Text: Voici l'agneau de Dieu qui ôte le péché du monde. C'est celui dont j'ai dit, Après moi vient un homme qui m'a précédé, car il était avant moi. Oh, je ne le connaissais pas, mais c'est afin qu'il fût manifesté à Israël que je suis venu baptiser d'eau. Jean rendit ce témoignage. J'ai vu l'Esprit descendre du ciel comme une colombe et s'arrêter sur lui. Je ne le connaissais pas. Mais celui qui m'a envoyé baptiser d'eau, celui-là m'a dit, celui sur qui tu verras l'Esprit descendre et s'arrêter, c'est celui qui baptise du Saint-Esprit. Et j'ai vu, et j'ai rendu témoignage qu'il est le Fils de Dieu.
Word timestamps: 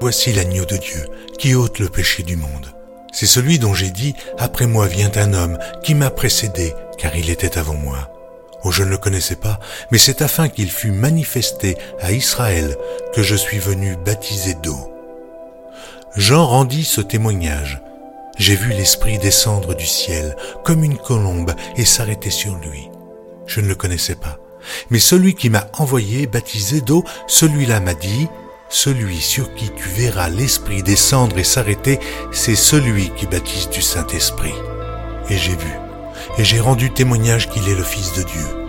Voici 0.00 0.32
l'agneau 0.32 0.66
de 0.66 0.76
Dieu 0.76 1.06
qui 1.38 1.54
ôte 1.54 1.78
le 1.78 1.88
péché 1.88 2.22
du 2.22 2.36
monde. 2.36 2.66
C'est 3.12 3.26
celui 3.26 3.58
dont 3.58 3.72
j'ai 3.72 3.90
dit, 3.90 4.14
Après 4.38 4.66
moi 4.66 4.86
vient 4.86 5.10
un 5.16 5.32
homme 5.32 5.58
qui 5.82 5.94
m'a 5.94 6.10
précédé, 6.10 6.74
car 6.98 7.16
il 7.16 7.30
était 7.30 7.56
avant 7.56 7.74
moi. 7.74 8.10
Oh, 8.62 8.70
je 8.70 8.82
ne 8.82 8.90
le 8.90 8.98
connaissais 8.98 9.36
pas, 9.36 9.58
mais 9.90 9.98
c'est 9.98 10.20
afin 10.20 10.48
qu'il 10.48 10.70
fût 10.70 10.90
manifesté 10.90 11.78
à 12.00 12.12
Israël 12.12 12.76
que 13.14 13.22
je 13.22 13.36
suis 13.36 13.58
venu 13.58 13.96
baptiser 14.04 14.54
d'eau. 14.54 14.92
Jean 16.14 16.46
rendit 16.46 16.84
ce 16.84 17.00
témoignage. 17.00 17.80
J'ai 18.38 18.54
vu 18.54 18.70
l'Esprit 18.70 19.18
descendre 19.18 19.74
du 19.74 19.86
ciel 19.86 20.36
comme 20.62 20.84
une 20.84 20.98
colombe 20.98 21.54
et 21.76 21.86
s'arrêter 21.86 22.30
sur 22.30 22.54
lui. 22.56 22.90
Je 23.46 23.60
ne 23.60 23.68
le 23.68 23.74
connaissais 23.74 24.16
pas. 24.16 24.38
Mais 24.90 24.98
celui 24.98 25.34
qui 25.34 25.48
m'a 25.48 25.68
envoyé 25.78 26.26
baptiser 26.26 26.82
d'eau, 26.82 27.02
celui-là 27.28 27.80
m'a 27.80 27.94
dit, 27.94 28.28
celui 28.68 29.20
sur 29.20 29.54
qui 29.54 29.70
tu 29.70 29.88
verras 29.88 30.28
l'Esprit 30.28 30.82
descendre 30.82 31.38
et 31.38 31.44
s'arrêter, 31.44 31.98
c'est 32.32 32.56
celui 32.56 33.10
qui 33.10 33.26
baptise 33.26 33.70
du 33.70 33.82
Saint-Esprit. 33.82 34.54
Et 35.30 35.36
j'ai 35.36 35.56
vu, 35.56 35.72
et 36.38 36.44
j'ai 36.44 36.60
rendu 36.60 36.92
témoignage 36.92 37.48
qu'il 37.48 37.68
est 37.68 37.74
le 37.74 37.82
Fils 37.82 38.12
de 38.14 38.22
Dieu. 38.22 38.65